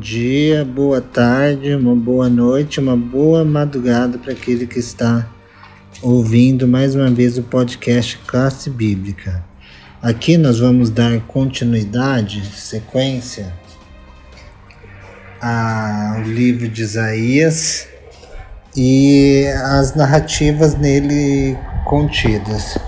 [0.00, 5.28] dia, boa tarde, uma boa noite, uma boa madrugada para aquele que está
[6.00, 9.44] ouvindo mais uma vez o podcast Classe Bíblica.
[10.00, 13.52] Aqui nós vamos dar continuidade, sequência
[15.38, 17.86] ao livro de Isaías
[18.74, 22.78] e as narrativas nele contidas.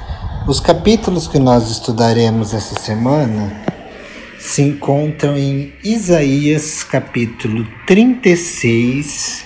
[0.48, 3.52] Os capítulos que nós estudaremos essa semana
[4.42, 9.44] se encontram em Isaías capítulo 36,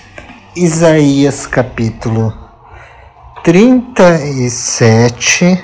[0.55, 2.33] Isaías capítulo
[3.43, 5.63] 37,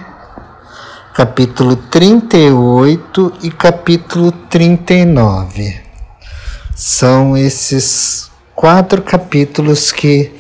[1.16, 5.82] capítulo 38 e capítulo 39.
[6.76, 10.32] São esses quatro capítulos que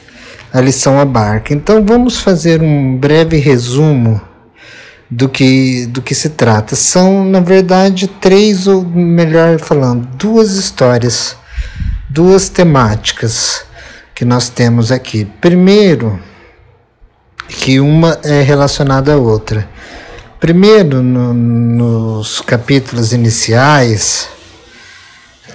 [0.53, 1.51] a lição abarca.
[1.51, 4.21] Então vamos fazer um breve resumo
[5.15, 6.75] do que, do que se trata.
[6.75, 11.35] São, na verdade, três, ou melhor falando, duas histórias,
[12.09, 13.63] duas temáticas
[14.15, 15.25] que nós temos aqui.
[15.39, 16.19] Primeiro,
[17.47, 19.69] que uma é relacionada à outra.
[20.39, 24.27] Primeiro, no, nos capítulos iniciais,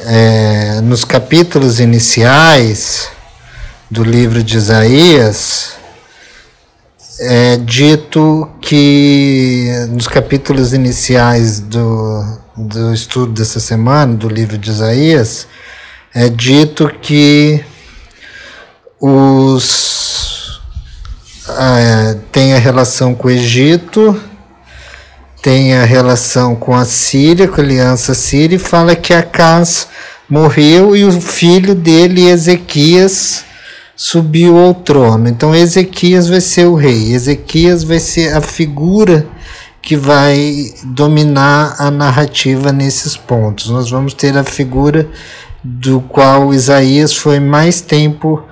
[0.07, 3.11] é, nos capítulos iniciais
[3.91, 5.78] do livro de Isaías,
[7.21, 15.49] é dito que nos capítulos iniciais do, do estudo dessa semana, do livro de Isaías,
[16.15, 17.65] é dito que
[19.01, 20.61] os
[21.49, 24.21] é, tem a relação com o Egito,
[25.43, 29.89] tem a relação com a Síria, com a aliança síria, e fala que Acas
[30.29, 33.45] morreu e o filho dele, Ezequias,
[33.99, 35.29] subiu ao trono.
[35.29, 37.13] Então Ezequias vai ser o rei.
[37.13, 39.27] Ezequias vai ser a figura
[39.83, 43.69] que vai dominar a narrativa nesses pontos.
[43.69, 45.11] Nós vamos ter a figura
[45.65, 48.45] do qual Isaías foi mais tempo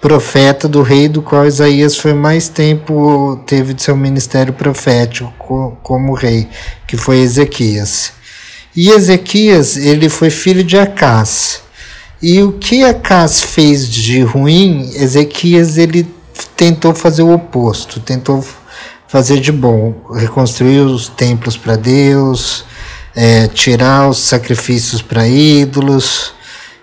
[0.00, 6.12] profeta do rei do qual Isaías foi mais tempo teve de seu ministério profético como
[6.14, 6.46] rei,
[6.86, 8.12] que foi Ezequias.
[8.76, 11.62] E Ezequias, ele foi filho de Acás.
[12.26, 16.08] E o que Acas fez de ruim, Ezequias ele
[16.56, 18.42] tentou fazer o oposto, tentou
[19.06, 22.64] fazer de bom, reconstruir os templos para Deus,
[23.14, 26.32] é, tirar os sacrifícios para ídolos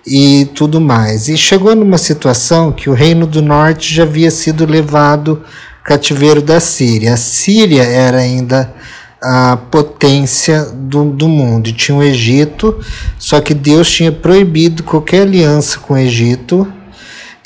[0.05, 1.27] e tudo mais.
[1.27, 5.41] E chegou numa situação que o reino do norte já havia sido levado
[5.83, 7.15] cativeiro da Síria.
[7.15, 8.71] A Síria era ainda
[9.21, 11.69] a potência do, do mundo.
[11.69, 12.79] E tinha o Egito,
[13.19, 16.67] só que Deus tinha proibido qualquer aliança com o Egito.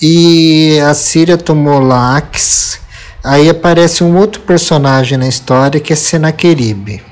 [0.02, 2.80] E a Síria tomou Lax.
[3.24, 7.04] Aí aparece um outro personagem na história que é Senaqueribe.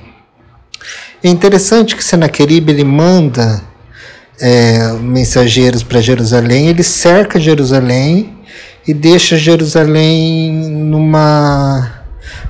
[1.24, 3.62] É interessante que Senaqueribe ele manda
[4.40, 8.38] é, mensageiros para Jerusalém, ele cerca Jerusalém
[8.86, 12.04] e deixa Jerusalém numa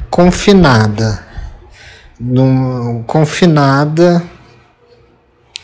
[0.10, 1.33] confinada
[2.24, 4.24] num, confinada,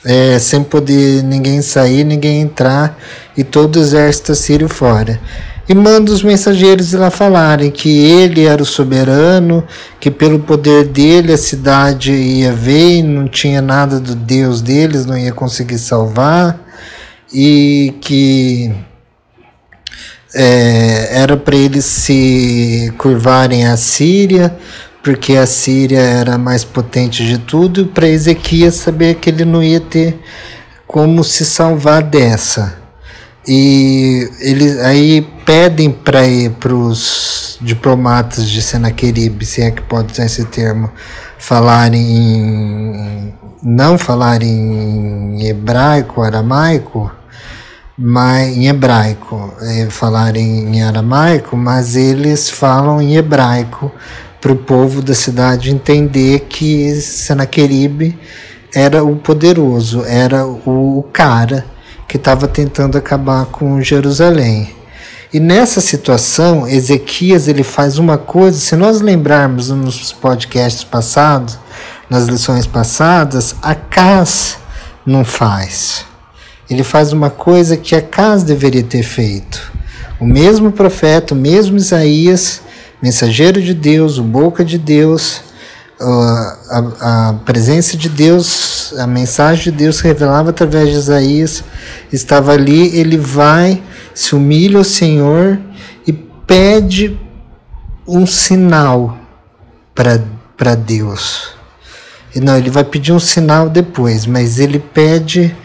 [0.03, 2.97] é, sem poder ninguém sair, ninguém entrar,
[3.38, 5.20] e todo o exército assírio fora.
[5.68, 9.64] E manda os mensageiros lá falarem que ele era o soberano,
[10.00, 15.06] que pelo poder dele a cidade ia ver e não tinha nada do Deus deles,
[15.06, 16.59] não ia conseguir salvar,
[17.31, 18.74] e que
[20.34, 24.56] é, era para eles se curvarem à Síria,
[25.01, 29.79] porque a Síria era mais potente de tudo, para Ezequias saber que ele não ia
[29.79, 30.19] ter
[30.85, 32.77] como se salvar dessa.
[33.47, 40.45] E eles aí pedem para os diplomatas de Senaqueribe, se é que pode usar esse
[40.45, 40.91] termo,
[41.37, 43.33] falarem em,
[43.63, 44.49] não falarem
[45.39, 47.11] em hebraico, aramaico,
[47.97, 53.91] mas em hebraico, é, falarem em aramaico, mas eles falam em hebraico
[54.41, 58.17] para o povo da cidade entender que Senaqueribe
[58.73, 61.66] era o poderoso, era o cara
[62.08, 64.75] que estava tentando acabar com Jerusalém.
[65.31, 71.59] E nessa situação, Ezequias ele faz uma coisa, se nós lembrarmos nos podcasts passados,
[72.09, 74.58] nas lições passadas, Acas
[75.05, 76.03] não faz.
[76.67, 79.72] Ele faz uma coisa que Acas deveria ter feito.
[80.19, 82.61] O mesmo profeta, o mesmo Isaías,
[83.01, 85.41] mensageiro de Deus, o boca de Deus,
[85.99, 91.63] a, a, presença de Deus, a mensagem de Deus revelava através de Isaías,
[92.11, 93.81] estava ali, ele vai,
[94.13, 95.59] se humilha ao Senhor
[96.07, 97.19] e pede
[98.07, 99.17] um sinal
[99.93, 101.49] para Deus.
[102.34, 105.55] E não, ele vai pedir um sinal depois, mas ele pede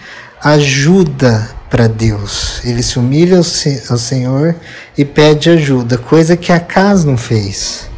[0.43, 2.61] ajuda para Deus.
[2.65, 4.55] Ele se humilha ao, Senhor
[4.97, 7.91] e pede ajuda, coisa que Acas não fez.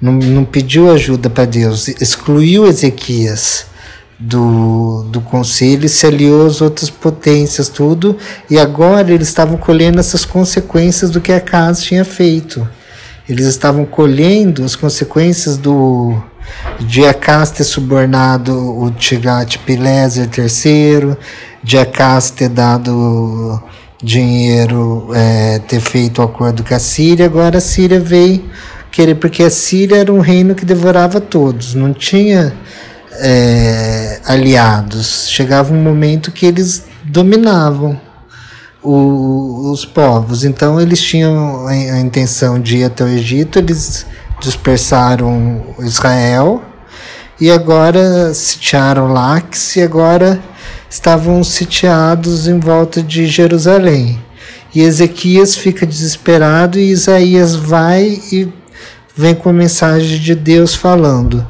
[0.00, 3.66] Não, não pediu ajuda para Deus, excluiu Ezequias
[4.20, 8.16] do, do conselho se aliou às outras potências, tudo,
[8.48, 12.68] e agora eles estavam colhendo essas consequências do que Acas tinha feito.
[13.28, 16.22] Eles estavam colhendo as consequências do
[16.78, 21.16] de Acas ter subornado o Tigat-Pileser III,
[21.76, 23.62] Acas ter dado
[24.02, 28.44] dinheiro, é, ter feito o acordo com a Síria, agora a Síria veio
[28.90, 32.54] querer, porque a Síria era um reino que devorava todos, não tinha
[33.12, 35.28] é, aliados.
[35.28, 38.00] Chegava um momento que eles dominavam
[38.82, 44.06] o, os povos, então eles tinham a intenção de ir até o Egito, eles
[44.40, 46.62] dispersaram Israel
[47.40, 50.40] e agora sitiaram Lax e agora
[50.90, 54.18] estavam sitiados em volta de Jerusalém.
[54.74, 58.48] E Ezequias fica desesperado e Isaías vai e
[59.16, 61.46] vem com a mensagem de Deus falando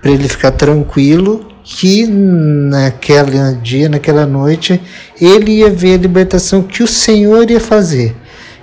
[0.00, 4.80] para ele ficar tranquilo que naquele dia, naquela noite,
[5.20, 8.16] ele ia ver a libertação que o Senhor ia fazer.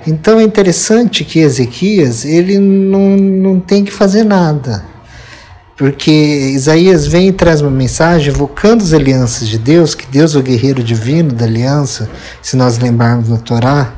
[0.06, 4.84] Então é interessante que Ezequias ele não, não tem que fazer nada.
[5.80, 10.38] Porque Isaías vem e traz uma mensagem evocando as alianças de Deus, que Deus é
[10.38, 12.10] o guerreiro divino da aliança,
[12.42, 13.94] se nós lembrarmos no Torá,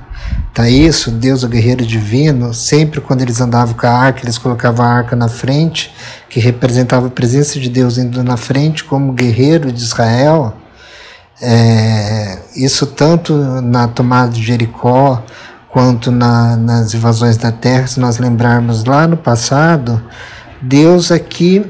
[0.53, 4.37] tá isso, Deus é o guerreiro divino, sempre quando eles andavam com a arca, eles
[4.37, 5.91] colocavam a arca na frente,
[6.29, 10.53] que representava a presença de Deus indo na frente como guerreiro de Israel.
[11.41, 15.23] É, isso tanto na tomada de Jericó,
[15.67, 19.99] quanto na, nas invasões da terra, se nós lembrarmos lá no passado,
[20.61, 21.65] Deus aqui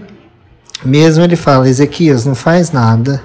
[0.84, 3.22] mesmo ele fala, Ezequias, não faz nada,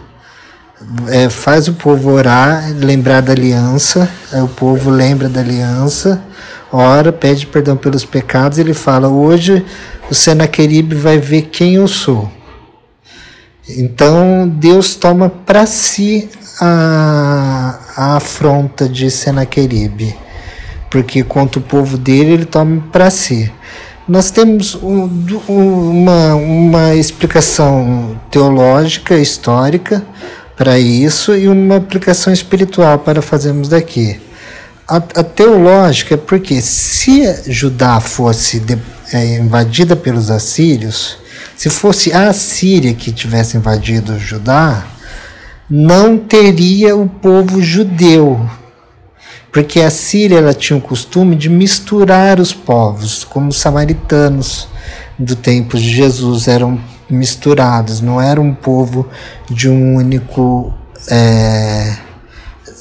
[1.09, 6.23] é, faz o povo orar, lembrar da aliança, aí o povo lembra da aliança,
[6.71, 9.65] ora, pede perdão pelos pecados, ele fala, hoje
[10.11, 12.31] o Senaqueribe vai ver quem eu sou.
[13.69, 16.29] Então Deus toma para si
[16.61, 20.27] a, a afronta de Senaqueribe
[20.91, 23.53] porque contra o povo dele ele toma para si.
[24.09, 25.11] Nós temos um,
[25.49, 30.07] uma, uma explicação teológica, histórica
[30.57, 34.21] para isso e uma aplicação espiritual para fazermos daqui.
[34.87, 38.79] A, a teológica é porque se Judá fosse de,
[39.13, 41.19] é, invadida pelos assírios,
[41.57, 44.87] se fosse a Síria que tivesse invadido Judá,
[45.69, 48.49] não teria o povo judeu
[49.57, 54.69] porque a Síria ela tinha o costume de misturar os povos, como os samaritanos
[55.19, 59.09] do tempo de Jesus eram misturados, não era um povo
[59.49, 60.75] de um único.
[61.09, 61.97] É,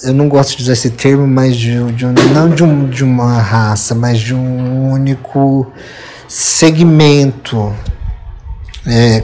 [0.03, 3.05] eu não gosto de usar esse termo, mas de, de um, não de, um, de
[3.05, 5.71] uma raça, mas de um único
[6.27, 7.73] segmento,
[8.85, 9.23] é,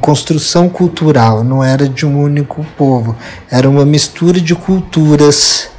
[0.00, 3.16] construção cultural, não era de um único povo,
[3.50, 5.74] era uma mistura de culturas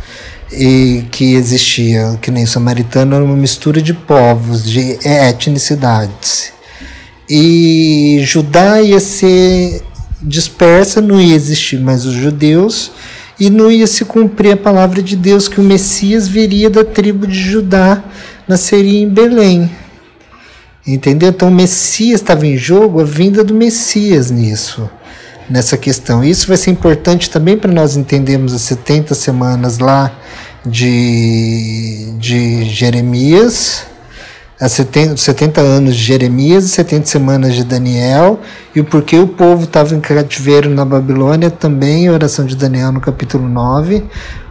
[0.52, 6.52] e que existia, que nem samaritano, era uma mistura de povos, de etnicidades.
[7.30, 9.84] E Judá ia ser
[10.22, 12.92] dispersa, não ia existir mais os judeus,
[13.40, 17.28] e não ia se cumprir a palavra de Deus que o Messias viria da tribo
[17.28, 18.04] de Judá,
[18.48, 19.70] nasceria em Belém.
[20.86, 21.30] Entendeu?
[21.30, 24.90] Então o Messias estava em jogo, a vinda do Messias nisso
[25.50, 26.24] nessa questão.
[26.24, 30.12] Isso vai ser importante também para nós entendermos as 70 semanas lá
[30.70, 33.86] de, de Jeremias,
[34.60, 38.40] as 70, 70 anos de Jeremias e 70 semanas de Daniel,
[38.76, 42.92] e o porquê o povo estava em cativeiro na Babilônia, também a oração de Daniel
[42.92, 44.04] no capítulo 9,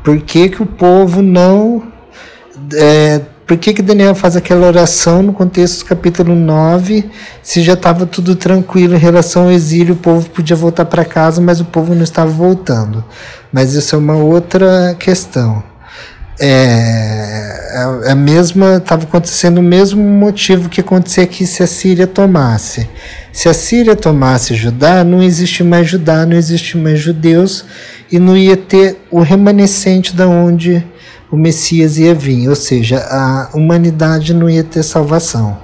[0.04, 1.82] por que, que o povo não.
[2.75, 7.08] É, por que, que Daniel faz aquela oração no contexto do capítulo 9,
[7.42, 11.40] se já estava tudo tranquilo em relação ao exílio, o povo podia voltar para casa,
[11.40, 13.04] mas o povo não estava voltando.
[13.52, 15.62] Mas isso é uma outra questão.
[16.38, 22.07] É, é a mesma, estava acontecendo o mesmo motivo que acontecia aqui se a Síria
[22.07, 22.88] tomasse.
[23.33, 27.64] Se a Síria tomasse Judá, não existe mais Judá, não existe mais judeus
[28.11, 30.85] e não ia ter o remanescente da onde
[31.31, 35.59] o Messias ia vir, ou seja, a humanidade não ia ter salvação.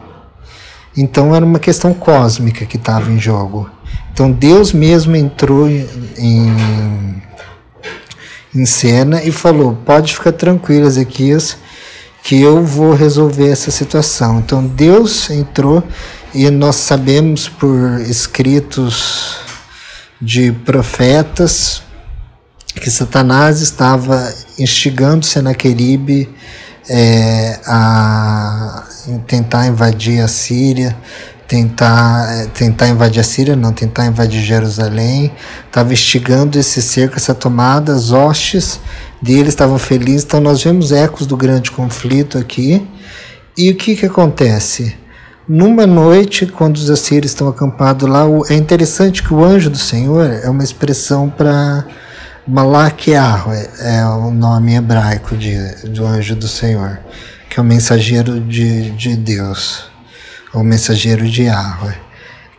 [0.97, 3.71] Então era uma questão cósmica que estava em jogo.
[4.13, 5.87] Então Deus mesmo entrou em,
[6.19, 7.23] em
[8.67, 11.57] cena e falou: pode ficar tranquilo, Ezequias,
[12.23, 14.39] que eu vou resolver essa situação.
[14.39, 15.83] Então Deus entrou
[16.35, 19.37] e nós sabemos por escritos
[20.21, 21.83] de profetas
[22.75, 26.29] que Satanás estava instigando Senaqueribe
[26.89, 28.85] é, a
[29.27, 30.97] tentar invadir a Síria,
[31.53, 35.31] tentar, é, tentar invadir a Síria, não, tentar invadir Jerusalém,
[35.67, 38.81] estava instigando esse cerco, essa tomada, as hostes
[39.21, 42.89] deles estavam felizes, então nós vemos ecos do grande conflito aqui,
[43.55, 44.97] e o que que acontece?
[45.47, 50.31] Numa noite, quando os assírios estão acampados lá, é interessante que o anjo do Senhor
[50.31, 51.85] é uma expressão para
[52.49, 55.59] Malaquiah, é, é, o nome hebraico de,
[55.91, 56.99] do anjo do Senhor,
[57.51, 59.92] que é o mensageiro de, de Deus,
[60.53, 61.97] o mensageiro de Yahweh,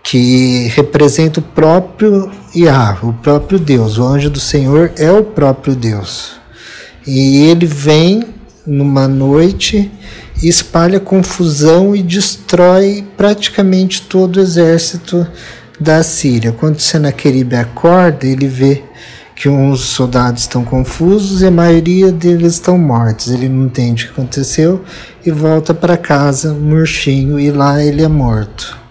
[0.04, 3.98] que representa o próprio Yahweh, o próprio Deus.
[3.98, 6.34] O anjo do Senhor é o próprio Deus.
[7.06, 8.24] E ele vem
[8.66, 9.92] numa noite
[10.42, 15.26] espalha confusão e destrói praticamente todo o exército
[15.80, 16.52] da Síria.
[16.52, 18.84] Quando Senaqueribe acorda, ele vê
[19.44, 23.30] que uns soldados estão confusos e a maioria deles estão mortos.
[23.30, 24.86] Ele não entende o que aconteceu
[25.26, 28.83] e volta para casa murchinho e lá ele é morto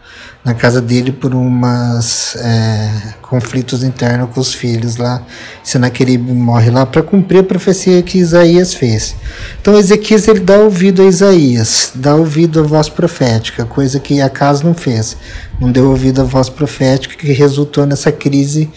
[0.44, 5.22] na casa dele por umas é, conflitos internos com os filhos lá.
[5.62, 9.14] Senaqueribe morre lá para cumprir a profecia que Isaías fez.
[9.60, 14.62] Então Ezequias ele dá ouvido a Isaías, dá ouvido à voz profética, coisa que Acas
[14.62, 15.16] não fez.
[15.60, 18.68] Não deu ouvido à voz profética que resultou nessa crise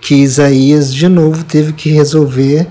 [0.00, 2.66] que Isaías de novo teve que resolver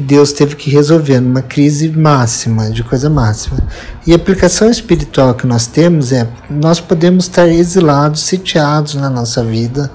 [0.00, 3.58] que Deus teve que resolver numa crise máxima, de coisa máxima.
[4.06, 9.44] E a aplicação espiritual que nós temos é: nós podemos estar exilados, sitiados na nossa
[9.44, 9.90] vida.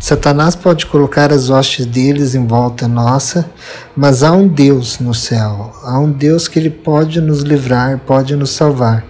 [0.00, 3.48] Satanás pode colocar as hostes deles em volta nossa,
[3.96, 8.34] mas há um Deus no céu, há um Deus que ele pode nos livrar, pode
[8.34, 9.06] nos salvar.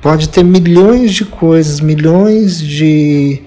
[0.00, 3.42] Pode ter milhões de coisas, milhões de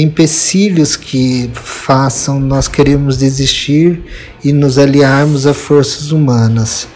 [0.00, 4.02] empecilhos que façam nós queremos desistir
[4.42, 6.88] e nos aliarmos a forças humanas.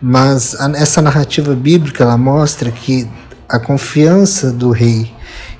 [0.00, 3.08] Mas essa narrativa bíblica ela mostra que
[3.48, 5.10] a confiança do rei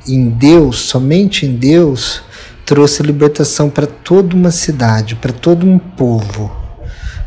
[0.06, 2.22] em Deus, somente em Deus,
[2.64, 6.50] trouxe libertação para toda uma cidade, para todo um povo,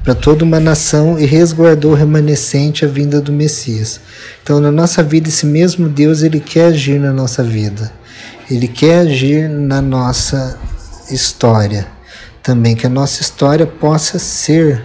[0.04, 4.00] para toda uma nação e resguardou remanescente a vinda do Messias.
[4.44, 7.99] Então, na nossa vida, esse mesmo Deus ele quer agir na nossa vida.
[8.50, 10.60] Ele quer agir na nossa
[11.12, 11.88] história
[12.42, 14.84] também, que a nossa história possa ser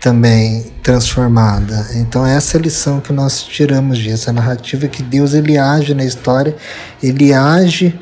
[0.00, 1.86] também transformada.
[1.94, 5.94] Então essa é a lição que nós tiramos disso, a narrativa que Deus ele age
[5.94, 6.54] na história,
[7.02, 7.98] ele age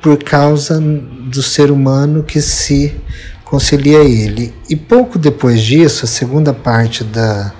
[0.00, 2.96] por causa do ser humano que se
[3.44, 4.54] concilia a ele.
[4.70, 7.52] E pouco depois disso, a segunda parte da,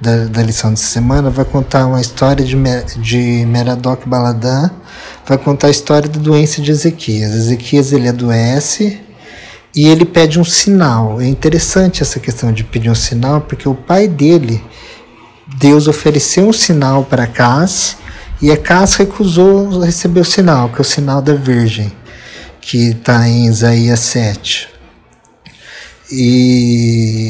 [0.00, 2.56] da, da lição de semana vai contar uma história de,
[2.96, 4.70] de Meradok Baladan,
[5.26, 7.34] vai contar a história da doença de Ezequias.
[7.34, 8.98] Ezequias ele adoece
[9.74, 11.20] e ele pede um sinal.
[11.20, 14.64] É interessante essa questão de pedir um sinal, porque o pai dele,
[15.58, 17.96] Deus ofereceu um sinal para Cas
[18.40, 21.92] e Cas recusou receber o sinal, que é o sinal da Virgem,
[22.58, 24.68] que está em Isaías 7.
[26.10, 27.28] E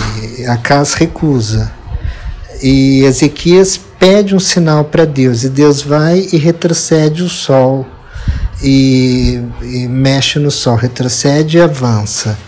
[0.48, 1.79] a Cas recusa.
[2.62, 7.86] E Ezequias pede um sinal para Deus, e Deus vai e retrocede o sol,
[8.62, 12.38] e, e mexe no sol, retrocede e avança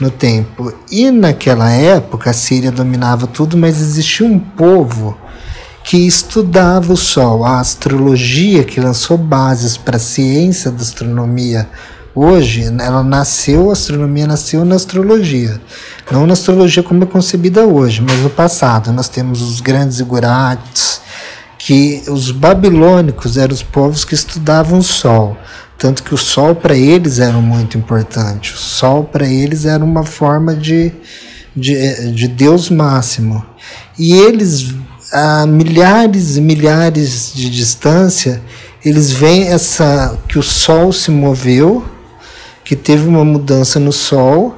[0.00, 0.72] no tempo.
[0.90, 5.16] E naquela época a Síria dominava tudo, mas existia um povo
[5.84, 11.68] que estudava o sol, a astrologia que lançou bases para a ciência da astronomia
[12.14, 15.60] Hoje, ela nasceu, a astronomia nasceu na astrologia.
[16.10, 18.92] Não na astrologia como é concebida hoje, mas no passado.
[18.92, 21.00] Nós temos os grandes igurates,
[21.56, 25.36] que os babilônicos eram os povos que estudavam o sol.
[25.78, 28.54] Tanto que o sol para eles era muito importante.
[28.54, 30.92] O sol para eles era uma forma de,
[31.54, 33.44] de, de Deus máximo.
[33.96, 34.74] E eles,
[35.12, 38.42] a milhares e milhares de distância,
[38.84, 41.84] eles veem essa que o sol se moveu
[42.70, 44.54] que teve uma mudança no Sol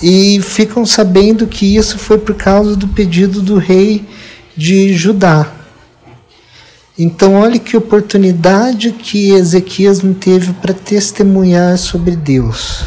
[0.00, 4.06] e ficam sabendo que isso foi por causa do pedido do rei
[4.56, 5.50] de Judá.
[6.96, 12.84] Então, olhe que oportunidade que Ezequias não teve para testemunhar sobre Deus.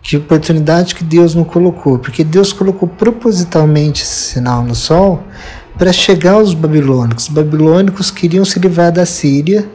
[0.00, 5.24] Que oportunidade que Deus não colocou, porque Deus colocou propositalmente esse sinal no sol
[5.76, 7.24] para chegar aos babilônicos.
[7.24, 9.68] Os babilônicos queriam se livrar da Síria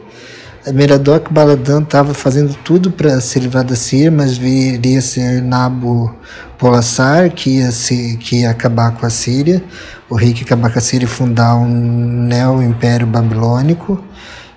[0.72, 6.14] Meradok Baladan estava fazendo tudo para se livrar da Síria, mas viria ser Nabo
[6.58, 9.62] Polassar, que ia, se, que ia acabar com a Síria,
[10.08, 14.02] o rei que ia acabar com a Síria e fundar um neo-império babilônico,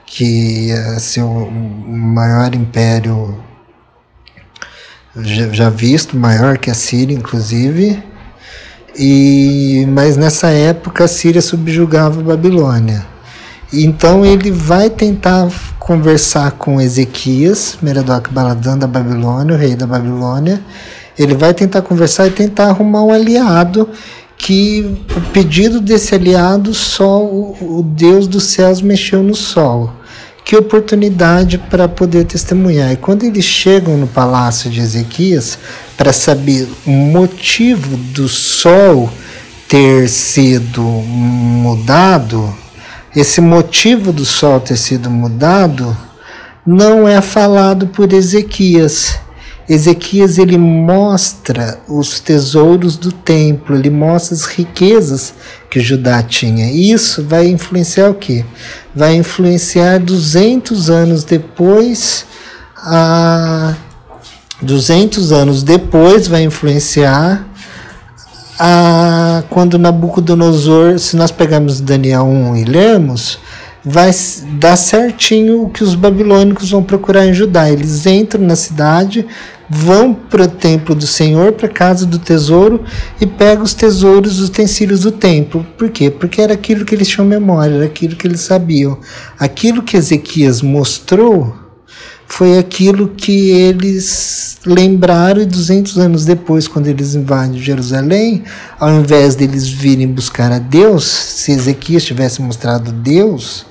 [0.05, 3.37] que ia ser o maior império
[5.15, 8.01] já, já visto, maior que a Síria, inclusive,
[8.99, 13.05] E, mas nessa época a Síria subjugava a Babilônia.
[13.71, 20.61] Então ele vai tentar conversar com Ezequias, Merodach Baladan da Babilônia, o rei da Babilônia.
[21.17, 23.89] Ele vai tentar conversar e tentar arrumar um aliado
[24.37, 29.91] que o pedido desse aliado só o, o Deus dos céus mexeu no sol.
[30.45, 32.93] Que oportunidade para poder testemunhar.
[32.93, 35.59] E quando eles chegam no palácio de Ezequias
[35.97, 39.09] para saber o motivo do sol
[39.67, 42.53] ter sido mudado,
[43.19, 45.97] esse motivo do sol ter sido mudado
[46.63, 49.17] não é falado por Ezequias.
[49.67, 55.33] Ezequias ele mostra os tesouros do templo, ele mostra as riquezas
[55.67, 56.71] que Judá tinha.
[56.71, 58.45] Isso vai influenciar o quê?
[58.95, 62.23] Vai influenciar 200 anos depois
[62.77, 63.73] a
[64.61, 67.47] 200 anos depois vai influenciar
[68.59, 73.39] a, quando Nabucodonosor, se nós pegarmos Daniel 1 e lermos,
[73.83, 74.11] vai
[74.59, 77.69] dar certinho o que os babilônicos vão procurar em Judá.
[77.69, 79.25] Eles entram na cidade,
[79.69, 82.83] vão para o templo do Senhor, para a casa do tesouro
[83.21, 85.65] e pegam os tesouros, os utensílios do templo.
[85.77, 86.09] Por quê?
[86.09, 88.97] Porque era aquilo que eles tinham memória, era aquilo que eles sabiam.
[89.39, 91.66] Aquilo que Ezequias mostrou
[92.27, 98.43] foi aquilo que eles lembraram e 200 anos depois, quando eles invadem Jerusalém,
[98.79, 103.65] ao invés deles virem buscar a Deus, se Ezequias tivesse mostrado Deus,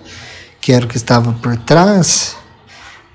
[0.61, 2.35] que era o que estava por trás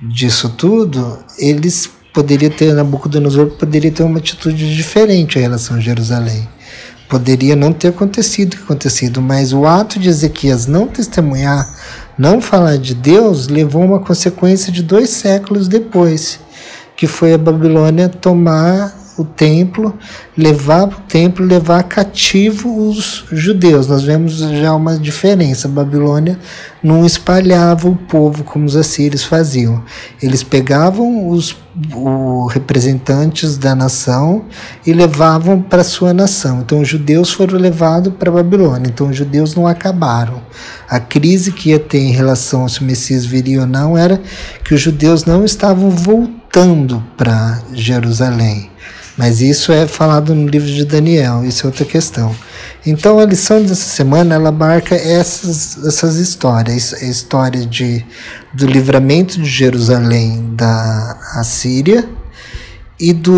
[0.02, 6.48] disso tudo, eles poderiam ter, Nabucodonosor poderia ter uma atitude diferente em relação a Jerusalém.
[7.10, 11.68] Poderia não ter acontecido o que acontecido, mas o ato de Ezequias não testemunhar
[12.18, 16.40] não falar de Deus levou uma consequência de dois séculos depois,
[16.96, 19.98] que foi a Babilônia tomar o templo,
[20.38, 23.88] levar o templo, levar cativo os judeus.
[23.88, 25.68] Nós vemos já uma diferença.
[25.68, 26.38] A Babilônia
[26.84, 29.84] não espalhava o povo como os assírios faziam.
[30.22, 31.56] Eles pegavam os
[32.52, 34.46] representantes da nação
[34.86, 36.62] e levavam para sua nação.
[36.62, 38.90] Então os judeus foram levados para Babilônia.
[38.90, 40.42] Então os judeus não acabaram.
[40.90, 44.22] A crise que ia ter em relação se o Messias viria ou não era
[44.64, 48.70] que os judeus não estavam voltando para Jerusalém.
[49.22, 52.36] Mas isso é falado no livro de Daniel, isso é outra questão.
[52.84, 58.04] Então a lição dessa semana ela marca essas, essas histórias, a história de,
[58.52, 62.10] do livramento de Jerusalém da Assíria
[63.00, 63.32] e do,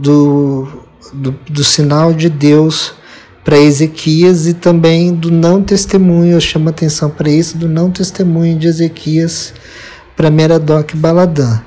[0.00, 0.68] do,
[1.14, 2.92] do, do sinal de Deus
[3.42, 8.58] para Ezequias e também do não testemunho, eu chamo atenção para isso, do não testemunho
[8.58, 9.54] de Ezequias
[10.14, 11.62] para Merodach Baladã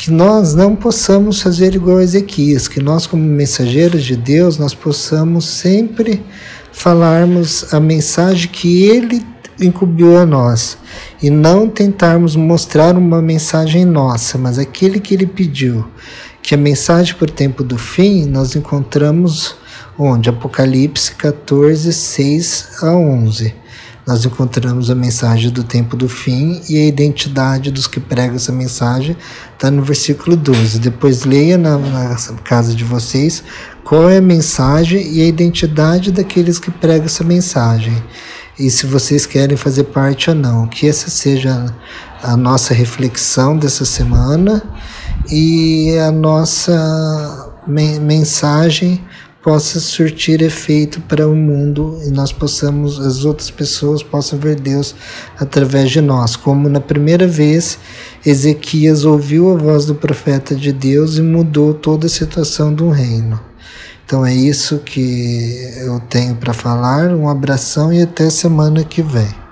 [0.00, 4.72] que nós não possamos fazer igual a Ezequias, que nós como mensageiros de Deus, nós
[4.72, 6.24] possamos sempre
[6.72, 9.22] falarmos a mensagem que ele
[9.60, 10.78] incumbiu a nós
[11.22, 15.86] e não tentarmos mostrar uma mensagem nossa, mas aquele que ele pediu,
[16.42, 19.54] que a mensagem por tempo do fim nós encontramos
[19.98, 20.30] onde?
[20.30, 23.54] Apocalipse 14, 6 a 11
[24.10, 28.50] nós encontramos a mensagem do tempo do fim e a identidade dos que pregam essa
[28.50, 29.16] mensagem
[29.52, 30.80] está no versículo 12.
[30.80, 33.44] Depois leia na, na, casa de vocês
[33.84, 38.02] qual é a mensagem e a identidade daqueles que pregam essa mensagem.
[38.58, 40.66] E se vocês querem fazer parte ou não.
[40.66, 41.72] Que essa seja
[42.20, 44.60] a nossa reflexão dessa semana
[45.30, 49.04] e a nossa mensagem
[49.42, 54.94] possa surtir efeito para o mundo e nós possamos, as outras pessoas possam ver Deus
[55.38, 56.36] através de nós.
[56.36, 57.78] Como na primeira vez
[58.24, 63.40] Ezequias ouviu a voz do profeta de Deus e mudou toda a situação do reino.
[64.04, 67.10] Então é isso que eu tenho para falar.
[67.10, 69.49] Um abração e até semana que vem.